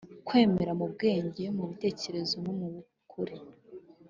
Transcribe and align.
kwemera 0.27 0.71
mu 0.79 0.85
bwenge 0.93 1.43
mu 1.55 1.63
bitekerezo 1.69 2.35
no 2.45 2.53
mu 2.59 2.69
kuri 3.11 3.35